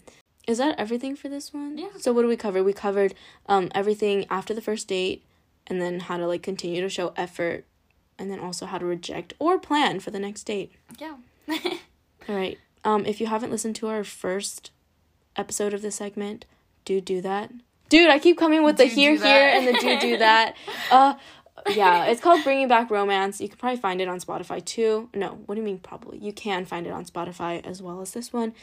is 0.46 0.58
that 0.58 0.78
everything 0.78 1.14
for 1.14 1.28
this 1.28 1.52
one? 1.52 1.76
Yeah. 1.76 1.88
So 1.98 2.12
what 2.12 2.22
do 2.22 2.28
we 2.28 2.36
cover? 2.36 2.62
We 2.62 2.72
covered 2.72 3.14
um 3.46 3.70
everything 3.74 4.26
after 4.30 4.54
the 4.54 4.60
first 4.62 4.88
date 4.88 5.24
and 5.66 5.80
then 5.80 6.00
how 6.00 6.16
to 6.16 6.26
like 6.26 6.42
continue 6.42 6.80
to 6.80 6.88
show 6.88 7.12
effort 7.16 7.64
and 8.18 8.30
then 8.30 8.40
also 8.40 8.66
how 8.66 8.78
to 8.78 8.86
reject 8.86 9.34
or 9.38 9.58
plan 9.58 10.00
for 10.00 10.10
the 10.10 10.18
next 10.18 10.44
date. 10.44 10.72
Yeah. 10.98 11.16
All 11.48 12.34
right. 12.34 12.58
Um 12.84 13.04
if 13.06 13.20
you 13.20 13.26
haven't 13.26 13.50
listened 13.50 13.76
to 13.76 13.88
our 13.88 14.04
first 14.04 14.70
episode 15.36 15.74
of 15.74 15.82
this 15.82 15.96
segment, 15.96 16.44
do 16.84 17.00
do 17.00 17.20
that. 17.20 17.50
Dude, 17.88 18.10
I 18.10 18.18
keep 18.18 18.36
coming 18.36 18.62
with 18.64 18.76
the 18.76 18.84
here 18.84 19.16
here 19.16 19.48
and 19.48 19.66
the 19.66 19.72
do 19.72 19.98
do 19.98 20.16
that. 20.28 20.54
Uh 20.90 21.14
yeah, 21.74 22.04
it's 22.10 22.20
called 22.20 22.42
Bringing 22.44 22.68
Back 22.68 22.90
Romance. 22.90 23.40
You 23.40 23.48
can 23.48 23.58
probably 23.58 23.80
find 23.80 24.00
it 24.00 24.08
on 24.08 24.20
Spotify 24.20 24.64
too. 24.64 25.08
No, 25.14 25.38
what 25.46 25.54
do 25.54 25.60
you 25.60 25.64
mean 25.64 25.78
probably? 25.78 26.18
You 26.18 26.32
can 26.32 26.64
find 26.64 26.86
it 26.86 26.90
on 26.90 27.04
Spotify 27.04 27.64
as 27.66 27.80
well 27.82 28.00
as 28.00 28.12
this 28.12 28.32
one 28.32 28.54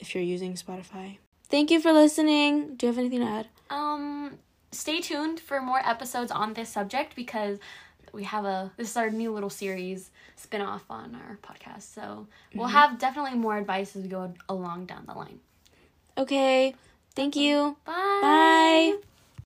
if 0.00 0.14
you're 0.14 0.24
using 0.24 0.54
Spotify. 0.54 1.18
Thank 1.48 1.70
you 1.70 1.80
for 1.80 1.92
listening. 1.92 2.74
Do 2.76 2.86
you 2.86 2.92
have 2.92 2.98
anything 2.98 3.20
to 3.20 3.26
add? 3.26 3.46
um, 3.70 4.38
stay 4.72 5.00
tuned 5.00 5.40
for 5.40 5.60
more 5.60 5.80
episodes 5.84 6.30
on 6.30 6.52
this 6.54 6.68
subject 6.68 7.14
because 7.16 7.58
we 8.12 8.24
have 8.24 8.44
a 8.44 8.70
this 8.76 8.90
is 8.90 8.96
our 8.96 9.10
new 9.10 9.32
little 9.32 9.50
series 9.50 10.10
spin-off 10.36 10.84
on 10.90 11.14
our 11.14 11.38
podcast. 11.42 11.82
So 11.94 12.26
we'll 12.54 12.68
have 12.68 12.98
definitely 12.98 13.38
more 13.38 13.56
advice 13.56 13.94
as 13.96 14.02
we 14.02 14.08
go 14.08 14.32
along 14.48 14.86
down 14.86 15.04
the 15.06 15.14
line. 15.14 15.40
Okay. 16.18 16.74
Thank 17.14 17.36
you. 17.36 17.76
Bye. 17.84 18.18
Bye. 18.22 18.96